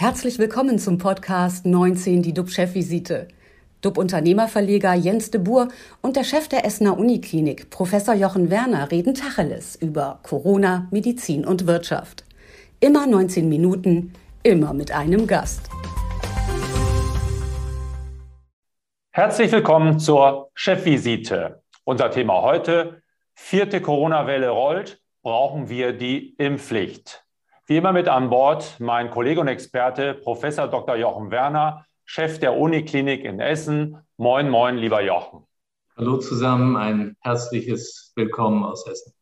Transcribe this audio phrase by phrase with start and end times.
[0.00, 3.26] Herzlich willkommen zum Podcast 19, die DUB-Chefvisite.
[3.80, 5.70] DUB-Unternehmerverleger Jens de Boer
[6.02, 11.66] und der Chef der Essener Uniklinik, Professor Jochen Werner, reden Tacheles über Corona, Medizin und
[11.66, 12.24] Wirtschaft.
[12.78, 14.12] Immer 19 Minuten,
[14.44, 15.68] immer mit einem Gast.
[19.10, 21.64] Herzlich willkommen zur Chefvisite.
[21.82, 23.02] Unser Thema heute,
[23.34, 27.24] vierte Corona-Welle rollt, brauchen wir die Impfpflicht.
[27.70, 30.96] Wie immer mit an Bord mein Kollege und Experte Professor Dr.
[30.96, 33.98] Jochen Werner, Chef der Uniklinik in Essen.
[34.16, 35.46] Moin, moin, lieber Jochen.
[35.94, 39.12] Hallo zusammen, ein herzliches Willkommen aus Essen.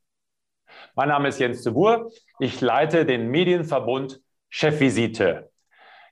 [0.95, 2.09] Mein Name ist Jens de Boer.
[2.39, 5.51] Ich leite den Medienverbund Chefvisite.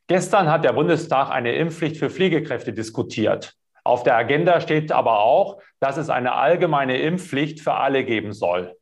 [0.08, 3.54] Gestern hat der Bundestag eine Impfpflicht für Pflegekräfte diskutiert.
[3.84, 8.74] Auf der Agenda steht aber auch, dass es eine allgemeine Impfpflicht für alle geben soll.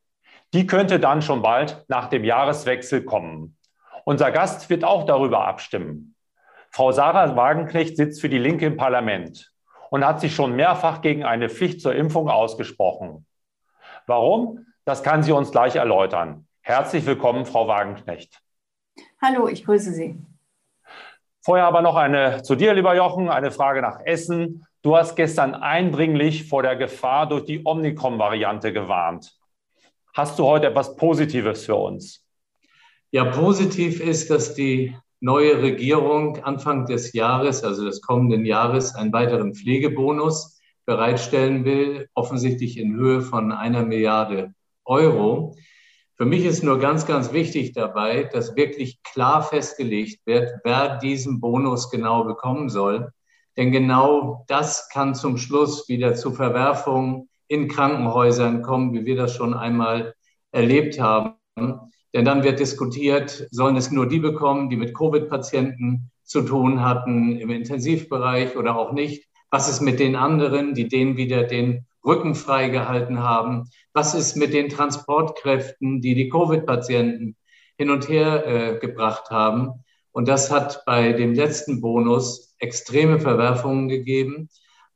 [0.55, 3.57] Die könnte dann schon bald nach dem Jahreswechsel kommen.
[4.05, 6.15] Unser Gast wird auch darüber abstimmen.
[6.71, 9.53] Frau Sarah Wagenknecht sitzt für die Linke im Parlament
[9.91, 13.27] und hat sich schon mehrfach gegen eine Pflicht zur Impfung ausgesprochen.
[14.07, 14.67] Warum?
[14.85, 16.47] Das kann sie uns gleich erläutern.
[16.61, 18.41] Herzlich willkommen, Frau Wagenknecht.
[19.23, 20.19] Hallo, ich grüße Sie.
[21.41, 24.67] Vorher aber noch eine zu dir, lieber Jochen, eine Frage nach Essen.
[24.83, 29.37] Du hast gestern eindringlich vor der Gefahr durch die Omnicom-Variante gewarnt.
[30.15, 32.23] Hast du heute etwas Positives für uns?
[33.13, 39.13] Ja, positiv ist, dass die neue Regierung Anfang des Jahres, also des kommenden Jahres, einen
[39.15, 44.53] weiteren Pflegebonus bereitstellen will, offensichtlich in Höhe von einer Milliarde
[44.85, 45.57] Euro.
[46.17, 51.41] Für mich ist nur ganz, ganz wichtig dabei, dass wirklich klar festgelegt wird, wer diesen
[51.41, 53.13] Bonus genau bekommen soll.
[53.57, 59.35] Denn genau das kann zum Schluss wieder zu Verwerfungen in Krankenhäusern kommen, wie wir das
[59.35, 60.15] schon einmal
[60.53, 61.35] erlebt haben.
[62.15, 67.39] Denn dann wird diskutiert, sollen es nur die bekommen, die mit Covid-Patienten zu tun hatten
[67.39, 69.29] im Intensivbereich oder auch nicht?
[69.51, 73.69] Was ist mit den anderen, die denen wieder den Rücken freigehalten haben?
[73.93, 77.37] Was ist mit den Transportkräften, die die Covid-Patienten
[77.77, 79.85] hin und her äh, gebracht haben?
[80.11, 84.49] Und das hat bei dem letzten Bonus extreme Verwerfungen gegeben.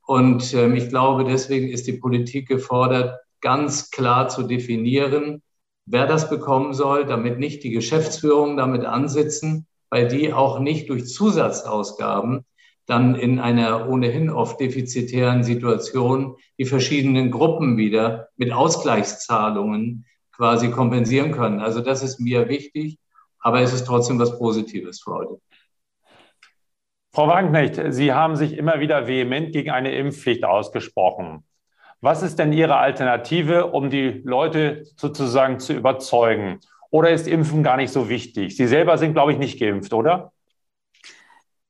[0.07, 5.43] Und ähm, ich glaube, deswegen ist die Politik gefordert, ganz klar zu definieren,
[5.85, 11.07] wer das bekommen soll, damit nicht die Geschäftsführungen damit ansitzen, weil die auch nicht durch
[11.07, 12.45] Zusatzausgaben
[12.85, 21.33] dann in einer ohnehin oft defizitären Situation die verschiedenen Gruppen wieder mit Ausgleichszahlungen quasi kompensieren
[21.33, 21.59] können.
[21.59, 22.97] Also das ist mir wichtig,
[23.39, 25.41] aber es ist trotzdem was Positives für heute.
[27.17, 31.43] Frau Wagenknecht, Sie haben sich immer wieder vehement gegen eine Impfpflicht ausgesprochen.
[31.99, 36.59] Was ist denn Ihre Alternative, um die Leute sozusagen zu überzeugen?
[36.91, 38.55] Oder ist Impfen gar nicht so wichtig?
[38.55, 40.31] Sie selber sind, glaube ich, nicht geimpft, oder?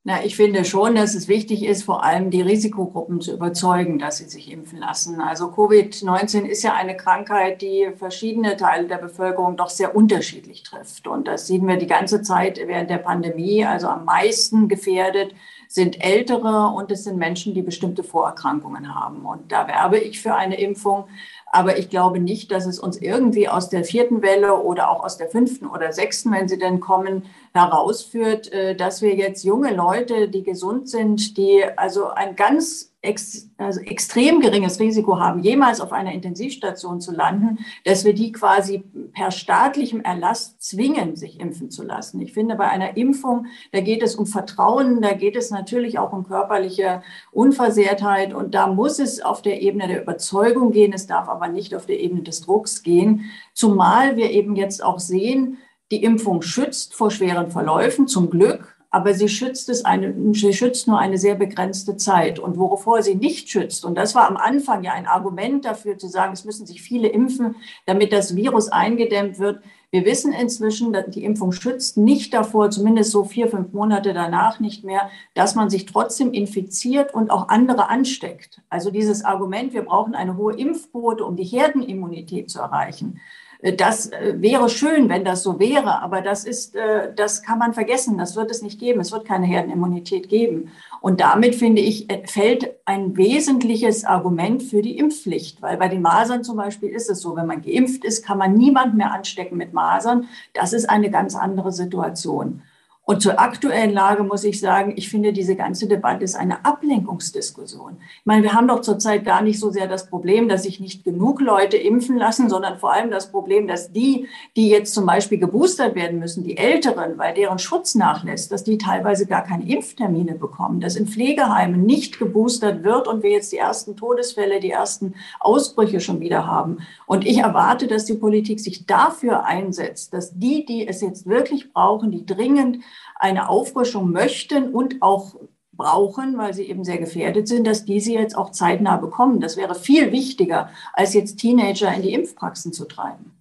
[0.08, 4.16] Na, ich finde schon, dass es wichtig ist, vor allem die Risikogruppen zu überzeugen, dass
[4.16, 5.20] sie sich impfen lassen.
[5.20, 11.06] Also Covid-19 ist ja eine Krankheit, die verschiedene Teile der Bevölkerung doch sehr unterschiedlich trifft.
[11.06, 13.66] Und das sehen wir die ganze Zeit während der Pandemie.
[13.66, 15.34] Also am meisten gefährdet
[15.68, 19.26] sind Ältere und es sind Menschen, die bestimmte Vorerkrankungen haben.
[19.26, 21.04] Und da werbe ich für eine Impfung.
[21.50, 25.16] Aber ich glaube nicht, dass es uns irgendwie aus der vierten Welle oder auch aus
[25.16, 30.28] der fünften oder sechsten, wenn sie denn kommen, herausführt, äh, dass wir jetzt junge Leute,
[30.28, 35.92] die gesund sind, die also ein ganz ex, also extrem geringes Risiko haben, jemals auf
[35.92, 41.82] einer Intensivstation zu landen, dass wir die quasi per staatlichem Erlass zwingen, sich impfen zu
[41.82, 42.20] lassen.
[42.20, 46.12] Ich finde, bei einer Impfung, da geht es um Vertrauen, da geht es natürlich auch
[46.12, 47.02] um körperliche
[47.32, 51.74] Unversehrtheit und da muss es auf der Ebene der Überzeugung gehen, es darf aber nicht
[51.74, 55.58] auf der Ebene des Drucks gehen, zumal wir eben jetzt auch sehen,
[55.90, 60.88] die Impfung schützt vor schweren Verläufen, zum Glück aber sie schützt es eine, sie schützt
[60.88, 62.38] nur eine sehr begrenzte Zeit.
[62.38, 66.08] Und wovor sie nicht schützt, und das war am Anfang ja ein Argument dafür zu
[66.08, 69.62] sagen, es müssen sich viele impfen, damit das Virus eingedämmt wird.
[69.90, 74.58] Wir wissen inzwischen, dass die Impfung schützt nicht davor, zumindest so vier, fünf Monate danach
[74.60, 78.62] nicht mehr, dass man sich trotzdem infiziert und auch andere ansteckt.
[78.70, 83.20] Also dieses Argument, wir brauchen eine hohe Impfquote, um die Herdenimmunität zu erreichen.
[83.60, 87.58] Äh, das äh, wäre schön, wenn das so wäre, aber das ist, äh, das kann
[87.58, 88.18] man vergessen.
[88.18, 89.00] Das wird es nicht geben.
[89.00, 90.70] Es wird keine Herdenimmunität geben.
[91.00, 96.42] Und damit finde ich, fällt ein wesentliches Argument für die Impfpflicht, weil bei den Masern
[96.42, 99.72] zum Beispiel ist es so, wenn man geimpft ist, kann man niemand mehr anstecken mit
[99.72, 100.28] Masern.
[100.54, 102.62] Das ist eine ganz andere Situation.
[103.08, 107.96] Und zur aktuellen Lage muss ich sagen, ich finde, diese ganze Debatte ist eine Ablenkungsdiskussion.
[108.02, 111.04] Ich meine, wir haben doch zurzeit gar nicht so sehr das Problem, dass sich nicht
[111.04, 115.38] genug Leute impfen lassen, sondern vor allem das Problem, dass die, die jetzt zum Beispiel
[115.38, 120.34] geboostert werden müssen, die Älteren, weil deren Schutz nachlässt, dass die teilweise gar keine Impftermine
[120.34, 125.14] bekommen, dass in Pflegeheimen nicht geboostert wird und wir jetzt die ersten Todesfälle, die ersten
[125.40, 126.80] Ausbrüche schon wieder haben.
[127.06, 131.72] Und ich erwarte, dass die Politik sich dafür einsetzt, dass die, die es jetzt wirklich
[131.72, 132.80] brauchen, die dringend
[133.14, 135.36] eine Auffrischung möchten und auch
[135.72, 139.40] brauchen, weil sie eben sehr gefährdet sind, dass diese jetzt auch zeitnah bekommen.
[139.40, 143.38] Das wäre viel wichtiger, als jetzt Teenager in die Impfpraxen zu treiben.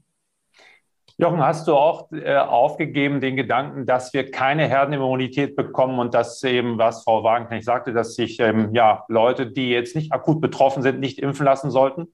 [1.19, 6.43] Jochen, hast du auch äh, aufgegeben den Gedanken, dass wir keine Herdenimmunität bekommen und dass
[6.43, 10.83] eben, was Frau Wagenknecht sagte, dass sich ähm, ja, Leute, die jetzt nicht akut betroffen
[10.83, 12.13] sind, nicht impfen lassen sollten?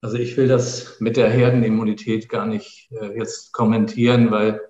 [0.00, 4.62] Also ich will das mit der Herdenimmunität gar nicht äh, jetzt kommentieren, weil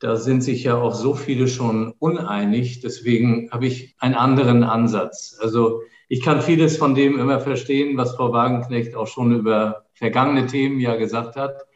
[0.00, 2.80] da sind sich ja auch so viele schon uneinig.
[2.80, 5.38] Deswegen habe ich einen anderen Ansatz.
[5.40, 10.46] Also ich kann vieles von dem immer verstehen, was Frau Wagenknecht auch schon über vergangene
[10.46, 11.66] Themen ja gesagt hat.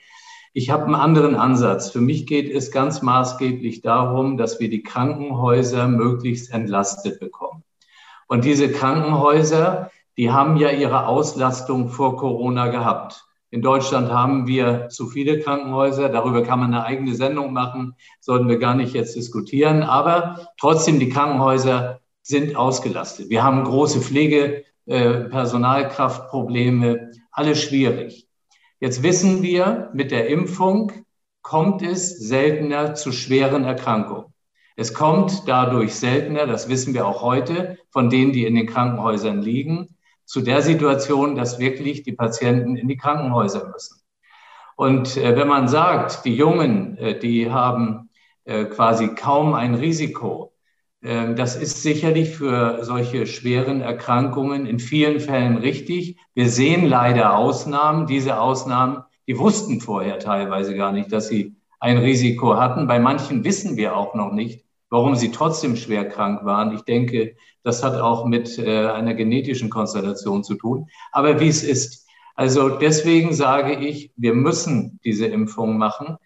[0.55, 1.91] Ich habe einen anderen Ansatz.
[1.91, 7.63] Für mich geht es ganz maßgeblich darum, dass wir die Krankenhäuser möglichst entlastet bekommen.
[8.27, 13.27] Und diese Krankenhäuser, die haben ja ihre Auslastung vor Corona gehabt.
[13.55, 16.09] In Deutschland haben wir zu viele Krankenhäuser.
[16.09, 17.95] Darüber kann man eine eigene Sendung machen.
[18.19, 19.85] Sollten wir gar nicht jetzt diskutieren.
[19.85, 23.31] Aber trotzdem, die Krankenhäuser sind ausgelastet.
[23.31, 26.97] Wir haben große Pflegepersonalkraftprobleme.
[26.97, 28.27] Äh, Alles schwierig.
[28.81, 30.91] Jetzt wissen wir, mit der Impfung
[31.41, 34.35] kommt es seltener zu schweren Erkrankungen.
[34.75, 39.41] Es kommt dadurch seltener, das wissen wir auch heute, von denen, die in den Krankenhäusern
[39.41, 44.01] liegen, zu der Situation, dass wirklich die Patienten in die Krankenhäuser müssen.
[44.77, 48.11] Und äh, wenn man sagt, die Jungen, äh, die haben
[48.45, 50.53] äh, quasi kaum ein Risiko,
[51.05, 56.17] äh, das ist sicherlich für solche schweren Erkrankungen in vielen Fällen richtig.
[56.35, 58.07] Wir sehen leider Ausnahmen.
[58.07, 62.87] Diese Ausnahmen, die wussten vorher teilweise gar nicht, dass sie ein Risiko hatten.
[62.87, 64.64] Bei manchen wissen wir auch noch nicht,
[64.95, 66.73] warum sie trotzdem schwer krank waren.
[66.73, 70.87] Ich denke, das hat auch mit äh, einer genetischen Konstellation zu tun.
[71.11, 72.07] Aber wie es ist.
[72.37, 76.17] Also deswegen sage ich, wir müssen diese Impfung machen.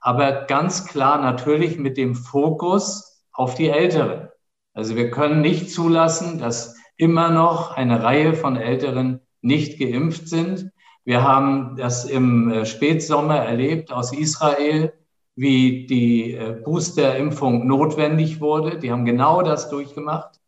[0.00, 4.30] Aber ganz klar natürlich mit dem Fokus auf die Älteren.
[4.72, 10.70] Also wir können nicht zulassen, dass immer noch eine Reihe von Älteren nicht geimpft sind.
[11.04, 14.94] Wir haben das im äh, Spätsommer erlebt aus Israel
[15.36, 18.78] wie die äh, Boosterimpfung notwendig wurde.
[18.78, 20.40] Die haben genau das durchgemacht.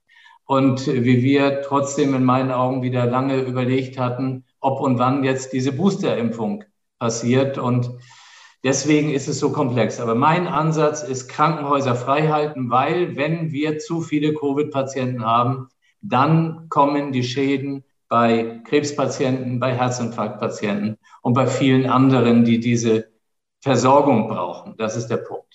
[0.44, 5.52] Und wie wir trotzdem in meinen Augen wieder lange überlegt hatten, ob und wann jetzt
[5.52, 6.62] diese Boosterimpfung
[7.00, 7.58] passiert.
[7.58, 7.90] Und
[8.62, 9.98] deswegen ist es so komplex.
[9.98, 15.68] Aber mein Ansatz ist Krankenhäuser frei halten, weil wenn wir zu viele Covid-Patienten haben,
[16.00, 23.15] dann kommen die Schäden bei Krebspatienten, bei Herzinfarktpatienten und bei vielen anderen, die diese
[23.62, 24.74] Versorgung brauchen.
[24.76, 25.46] Das ist der Punkt.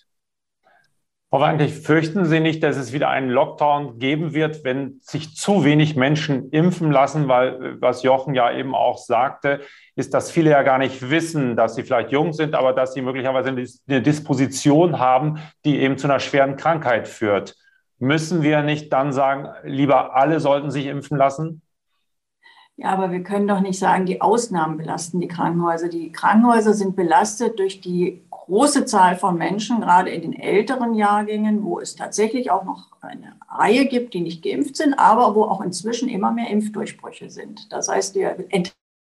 [1.34, 5.64] Frau Wagenknecht, fürchten Sie nicht, dass es wieder einen Lockdown geben wird, wenn sich zu
[5.64, 7.30] wenig Menschen impfen lassen?
[7.30, 9.62] Weil, was Jochen ja eben auch sagte,
[9.96, 13.02] ist, dass viele ja gar nicht wissen, dass sie vielleicht jung sind, aber dass sie
[13.02, 17.56] möglicherweise eine Disposition haben, die eben zu einer schweren Krankheit führt.
[17.98, 21.62] Müssen wir nicht dann sagen, lieber alle sollten sich impfen lassen?
[22.78, 25.88] Ja, aber wir können doch nicht sagen, die Ausnahmen belasten die Krankenhäuser.
[25.88, 31.64] Die Krankenhäuser sind belastet durch die große Zahl von Menschen, gerade in den älteren Jahrgängen,
[31.64, 35.62] wo es tatsächlich auch noch eine Reihe gibt, die nicht geimpft sind, aber wo auch
[35.62, 37.72] inzwischen immer mehr Impfdurchbrüche sind.
[37.72, 38.36] Das heißt, wir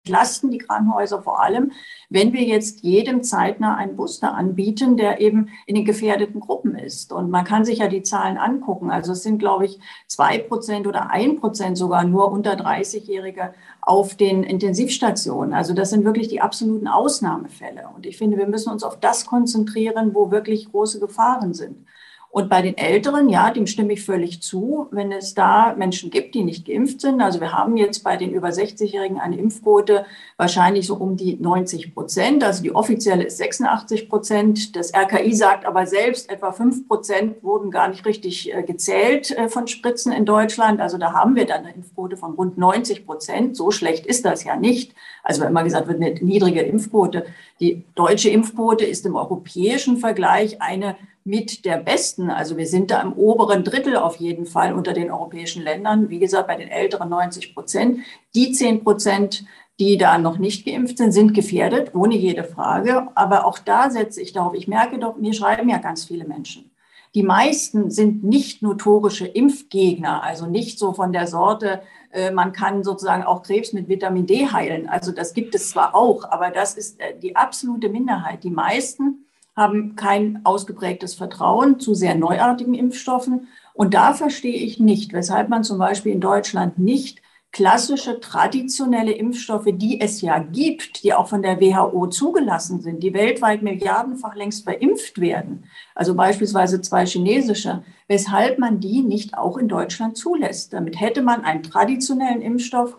[0.04, 1.70] entlasten die Krankenhäuser vor allem,
[2.10, 7.12] wenn wir jetzt jedem zeitnah einen Booster anbieten, der eben in den gefährdeten Gruppen ist.
[7.12, 8.90] Und man kann sich ja die Zahlen angucken.
[8.90, 9.78] Also es sind, glaube ich,
[10.08, 15.54] zwei Prozent oder ein Prozent sogar nur unter 30-Jährige auf den Intensivstationen.
[15.54, 17.88] Also das sind wirklich die absoluten Ausnahmefälle.
[17.94, 21.86] Und ich finde, wir müssen uns auf das konzentrieren, wo wirklich große Gefahren sind.
[22.32, 26.34] Und bei den Älteren, ja, dem stimme ich völlig zu, wenn es da Menschen gibt,
[26.34, 27.20] die nicht geimpft sind.
[27.20, 30.06] Also wir haben jetzt bei den über 60-Jährigen eine Impfquote
[30.38, 32.42] wahrscheinlich so um die 90 Prozent.
[32.42, 34.76] Also die offizielle ist 86 Prozent.
[34.76, 39.50] Das RKI sagt aber selbst, etwa 5 Prozent wurden gar nicht richtig äh, gezählt äh,
[39.50, 40.80] von Spritzen in Deutschland.
[40.80, 43.58] Also da haben wir dann eine Impfquote von rund 90 Prozent.
[43.58, 44.94] So schlecht ist das ja nicht.
[45.22, 47.26] Also wenn immer gesagt wird, eine niedrige Impfquote.
[47.60, 52.30] Die deutsche Impfquote ist im europäischen Vergleich eine mit der besten.
[52.30, 56.10] Also wir sind da im oberen Drittel auf jeden Fall unter den europäischen Ländern.
[56.10, 58.00] Wie gesagt, bei den älteren 90 Prozent.
[58.34, 59.44] Die 10 Prozent,
[59.78, 63.08] die da noch nicht geimpft sind, sind gefährdet, ohne jede Frage.
[63.14, 64.54] Aber auch da setze ich darauf.
[64.54, 66.70] Ich merke doch, mir schreiben ja ganz viele Menschen.
[67.14, 72.84] Die meisten sind nicht notorische Impfgegner, also nicht so von der Sorte, äh, man kann
[72.84, 74.88] sozusagen auch Krebs mit Vitamin D heilen.
[74.88, 78.44] Also das gibt es zwar auch, aber das ist äh, die absolute Minderheit.
[78.44, 83.48] Die meisten haben kein ausgeprägtes Vertrauen zu sehr neuartigen Impfstoffen.
[83.74, 89.68] Und da verstehe ich nicht, weshalb man zum Beispiel in Deutschland nicht klassische traditionelle Impfstoffe,
[89.70, 94.64] die es ja gibt, die auch von der WHO zugelassen sind, die weltweit milliardenfach längst
[94.64, 100.72] verimpft werden, also beispielsweise zwei chinesische, weshalb man die nicht auch in Deutschland zulässt.
[100.72, 102.96] Damit hätte man einen traditionellen Impfstoff.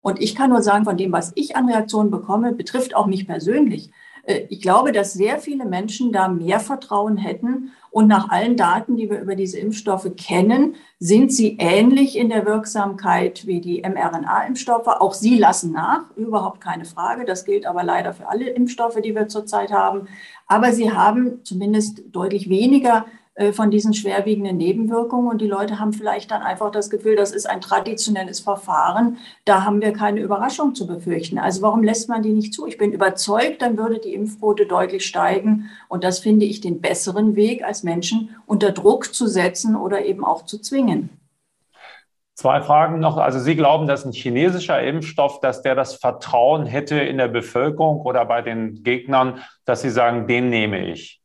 [0.00, 3.26] Und ich kann nur sagen, von dem, was ich an Reaktionen bekomme, betrifft auch mich
[3.26, 3.90] persönlich.
[4.22, 7.72] Äh, ich glaube, dass sehr viele Menschen da mehr Vertrauen hätten.
[7.90, 12.46] Und nach allen Daten, die wir über diese Impfstoffe kennen, sind sie ähnlich in der
[12.46, 14.86] Wirksamkeit wie die mRNA-Impfstoffe.
[14.86, 17.24] Auch sie lassen nach, überhaupt keine Frage.
[17.24, 20.08] Das gilt aber leider für alle Impfstoffe, die wir zurzeit haben.
[20.46, 23.04] Aber sie haben zumindest deutlich weniger
[23.52, 25.28] von diesen schwerwiegenden Nebenwirkungen.
[25.28, 29.16] Und die Leute haben vielleicht dann einfach das Gefühl, das ist ein traditionelles Verfahren.
[29.46, 31.38] Da haben wir keine Überraschung zu befürchten.
[31.38, 32.66] Also warum lässt man die nicht zu?
[32.66, 35.70] Ich bin überzeugt, dann würde die Impfquote deutlich steigen.
[35.88, 40.24] Und das finde ich den besseren Weg, als Menschen unter Druck zu setzen oder eben
[40.24, 41.08] auch zu zwingen.
[42.34, 43.16] Zwei Fragen noch.
[43.16, 48.00] Also Sie glauben, dass ein chinesischer Impfstoff, dass der das Vertrauen hätte in der Bevölkerung
[48.00, 51.21] oder bei den Gegnern, dass Sie sagen, den nehme ich?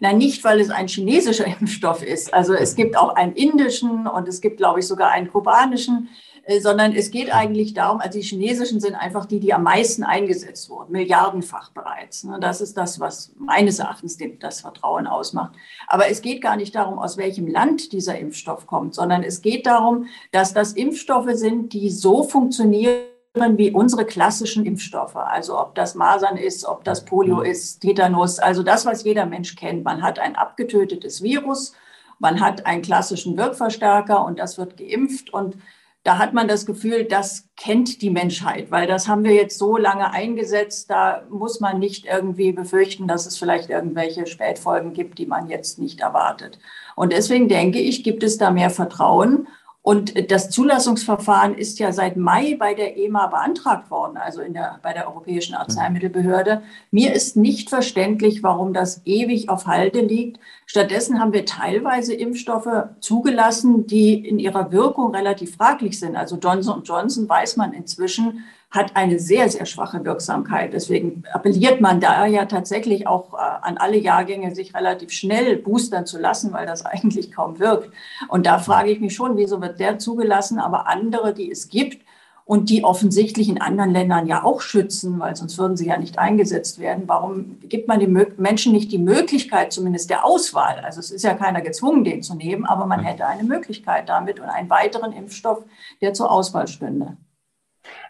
[0.00, 2.32] Na, nicht, weil es ein chinesischer Impfstoff ist.
[2.32, 6.08] Also es gibt auch einen indischen und es gibt, glaube ich, sogar einen kubanischen,
[6.46, 10.04] äh, sondern es geht eigentlich darum, also die chinesischen sind einfach die, die am meisten
[10.04, 12.22] eingesetzt wurden, milliardenfach bereits.
[12.22, 12.38] Ne?
[12.40, 15.54] Das ist das, was meines Erachtens das Vertrauen ausmacht.
[15.88, 19.66] Aber es geht gar nicht darum, aus welchem Land dieser Impfstoff kommt, sondern es geht
[19.66, 23.15] darum, dass das Impfstoffe sind, die so funktionieren,
[23.56, 25.16] wie unsere klassischen Impfstoffe.
[25.16, 29.56] Also ob das Masern ist, ob das Polio ist, Tetanus, also das, was jeder Mensch
[29.56, 29.84] kennt.
[29.84, 31.72] Man hat ein abgetötetes Virus,
[32.18, 35.32] man hat einen klassischen Wirkverstärker und das wird geimpft.
[35.32, 35.56] Und
[36.02, 39.76] da hat man das Gefühl, das kennt die Menschheit, weil das haben wir jetzt so
[39.76, 40.88] lange eingesetzt.
[40.88, 45.78] Da muss man nicht irgendwie befürchten, dass es vielleicht irgendwelche Spätfolgen gibt, die man jetzt
[45.78, 46.58] nicht erwartet.
[46.94, 49.48] Und deswegen denke ich, gibt es da mehr Vertrauen.
[49.88, 54.80] Und das Zulassungsverfahren ist ja seit Mai bei der EMA beantragt worden, also in der,
[54.82, 56.62] bei der Europäischen Arzneimittelbehörde.
[56.90, 60.40] Mir ist nicht verständlich, warum das ewig auf Halde liegt.
[60.66, 66.16] Stattdessen haben wir teilweise Impfstoffe zugelassen, die in ihrer Wirkung relativ fraglich sind.
[66.16, 70.72] Also Johnson Johnson weiß man inzwischen, hat eine sehr, sehr schwache Wirksamkeit.
[70.72, 76.04] Deswegen appelliert man da ja tatsächlich auch äh, an alle Jahrgänge, sich relativ schnell boostern
[76.04, 77.90] zu lassen, weil das eigentlich kaum wirkt.
[78.28, 82.04] Und da frage ich mich schon, wieso wird der zugelassen, aber andere, die es gibt
[82.44, 86.18] und die offensichtlich in anderen Ländern ja auch schützen, weil sonst würden sie ja nicht
[86.18, 87.04] eingesetzt werden.
[87.06, 90.78] Warum gibt man den Menschen nicht die Möglichkeit, zumindest der Auswahl?
[90.80, 94.38] Also es ist ja keiner gezwungen, den zu nehmen, aber man hätte eine Möglichkeit damit
[94.38, 95.64] und einen weiteren Impfstoff,
[96.00, 97.16] der zur Auswahl stünde.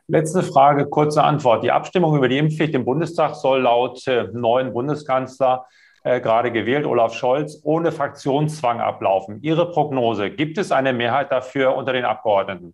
[0.08, 1.64] Letzte Frage, kurze Antwort.
[1.64, 5.66] Die Abstimmung über die Impfpflicht im Bundestag soll laut äh, neuen Bundeskanzler
[6.04, 9.40] äh, gerade gewählt, Olaf Scholz, ohne Fraktionszwang ablaufen.
[9.42, 12.72] Ihre Prognose, gibt es eine Mehrheit dafür unter den Abgeordneten?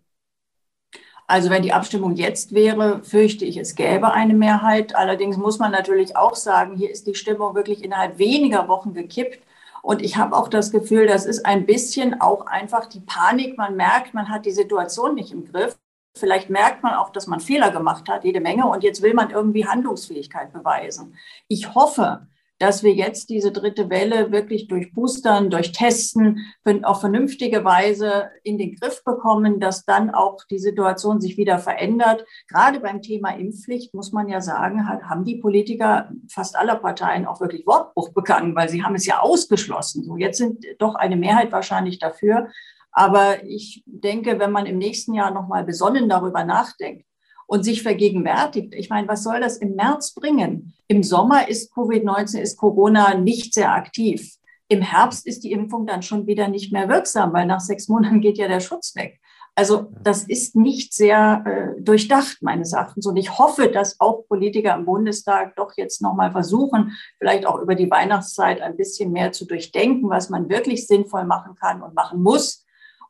[1.25, 4.95] Also wenn die Abstimmung jetzt wäre, fürchte ich, es gäbe eine Mehrheit.
[4.95, 9.39] Allerdings muss man natürlich auch sagen, hier ist die Stimmung wirklich innerhalb weniger Wochen gekippt.
[9.81, 13.57] Und ich habe auch das Gefühl, das ist ein bisschen auch einfach die Panik.
[13.57, 15.75] Man merkt, man hat die Situation nicht im Griff.
[16.15, 19.31] Vielleicht merkt man auch, dass man Fehler gemacht hat, jede Menge, und jetzt will man
[19.31, 21.15] irgendwie Handlungsfähigkeit beweisen.
[21.47, 22.27] Ich hoffe,
[22.59, 26.45] dass wir jetzt diese dritte Welle wirklich durch Boostern, durch Testen
[26.83, 32.25] auf vernünftige Weise in den Griff bekommen, dass dann auch die Situation sich wieder verändert.
[32.47, 37.41] Gerade beim Thema Impfpflicht muss man ja sagen, haben die Politiker fast aller Parteien auch
[37.41, 40.03] wirklich Wortbruch begangen, weil sie haben es ja ausgeschlossen.
[40.03, 42.49] So, jetzt sind doch eine Mehrheit wahrscheinlich dafür.
[42.93, 47.05] Aber ich denke, wenn man im nächsten Jahr nochmal besonnen darüber nachdenkt
[47.47, 50.73] und sich vergegenwärtigt, ich meine, was soll das im März bringen?
[50.87, 54.35] Im Sommer ist Covid-19, ist Corona nicht sehr aktiv.
[54.67, 58.21] Im Herbst ist die Impfung dann schon wieder nicht mehr wirksam, weil nach sechs Monaten
[58.21, 59.19] geht ja der Schutz weg.
[59.55, 63.05] Also das ist nicht sehr äh, durchdacht meines Erachtens.
[63.05, 67.75] Und ich hoffe, dass auch Politiker im Bundestag doch jetzt nochmal versuchen, vielleicht auch über
[67.75, 72.23] die Weihnachtszeit ein bisschen mehr zu durchdenken, was man wirklich sinnvoll machen kann und machen
[72.23, 72.62] muss,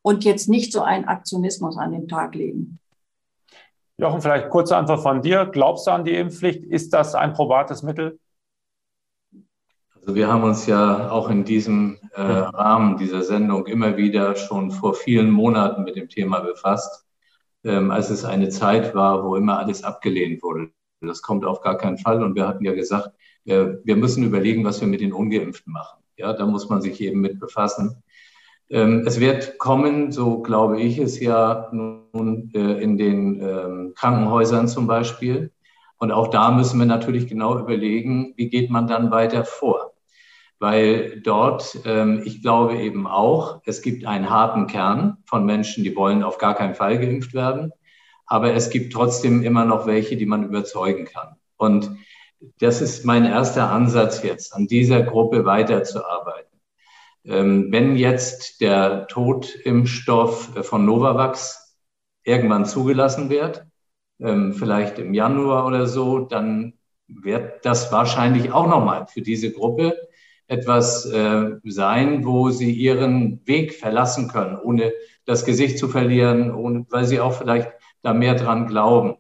[0.03, 2.79] und jetzt nicht so einen Aktionismus an den Tag legen.
[3.98, 5.45] Jochen, vielleicht kurze Antwort von dir.
[5.45, 6.63] Glaubst du an die Impfpflicht?
[6.63, 8.19] Ist das ein probates Mittel?
[9.95, 14.72] Also wir haben uns ja auch in diesem äh, Rahmen dieser Sendung immer wieder schon
[14.72, 17.05] vor vielen Monaten mit dem Thema befasst,
[17.63, 20.72] ähm, als es eine Zeit war, wo immer alles abgelehnt wurde.
[21.00, 22.22] Das kommt auf gar keinen Fall.
[22.22, 23.12] Und wir hatten ja gesagt,
[23.45, 26.03] äh, wir müssen überlegen, was wir mit den Ungeimpften machen.
[26.17, 28.02] Ja, da muss man sich eben mit befassen.
[28.74, 34.68] Ähm, es wird kommen, so glaube ich es ja nun äh, in den ähm, Krankenhäusern
[34.68, 35.51] zum Beispiel.
[35.98, 39.94] Und auch da müssen wir natürlich genau überlegen, wie geht man dann weiter vor.
[40.58, 45.96] Weil dort, ähm, ich glaube eben auch, es gibt einen harten Kern von Menschen, die
[45.96, 47.72] wollen auf gar keinen Fall geimpft werden.
[48.25, 51.36] Aber es gibt trotzdem immer noch welche, die man überzeugen kann.
[51.58, 51.92] Und
[52.60, 56.52] das ist mein erster Ansatz jetzt, an dieser Gruppe weiterzuarbeiten.
[57.25, 61.80] Ähm, wenn jetzt der Totimpfstoff von Novavax
[62.24, 63.65] irgendwann zugelassen wird,
[64.20, 66.74] ähm, vielleicht im Januar oder so, dann
[67.08, 69.96] wird das wahrscheinlich auch nochmal für diese Gruppe
[70.48, 74.94] etwas äh, sein, wo sie ihren Weg verlassen können, ohne
[75.25, 79.15] das Gesicht zu verlieren, weil sie auch vielleicht da mehr dran glauben.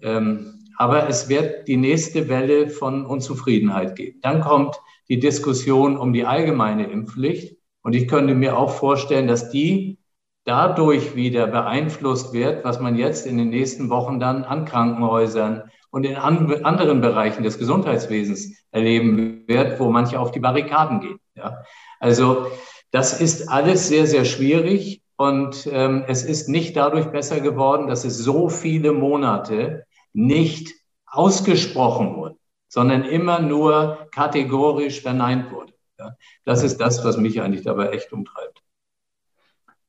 [0.00, 4.20] Ähm, aber es wird die nächste Welle von Unzufriedenheit geben.
[4.22, 4.76] Dann kommt
[5.08, 7.56] die Diskussion um die allgemeine Impfpflicht.
[7.82, 9.98] Und ich könnte mir auch vorstellen, dass die
[10.44, 16.04] dadurch wieder beeinflusst wird, was man jetzt in den nächsten Wochen dann an Krankenhäusern und
[16.04, 21.18] in anderen Bereichen des Gesundheitswesens erleben wird, wo manche auf die Barrikaden gehen.
[21.34, 21.64] Ja.
[22.00, 22.46] Also
[22.90, 28.04] das ist alles sehr, sehr schwierig und ähm, es ist nicht dadurch besser geworden, dass
[28.04, 30.74] es so viele Monate nicht
[31.06, 32.36] ausgesprochen wurde,
[32.76, 35.72] sondern immer nur kategorisch verneint wurde.
[36.44, 38.60] Das ist das, was mich eigentlich dabei echt umtreibt.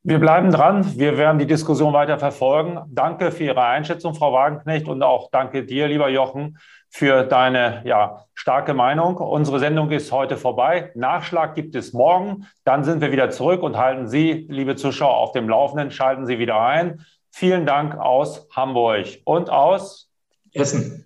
[0.03, 0.97] Wir bleiben dran.
[0.97, 2.79] Wir werden die Diskussion weiter verfolgen.
[2.87, 8.23] Danke für Ihre Einschätzung, Frau Wagenknecht, und auch danke dir, lieber Jochen, für deine ja,
[8.33, 9.17] starke Meinung.
[9.17, 10.93] Unsere Sendung ist heute vorbei.
[10.95, 12.47] Nachschlag gibt es morgen.
[12.63, 15.91] Dann sind wir wieder zurück und halten Sie, liebe Zuschauer, auf dem Laufenden.
[15.91, 17.05] Schalten Sie wieder ein.
[17.31, 20.09] Vielen Dank aus Hamburg und aus
[20.53, 21.05] Essen.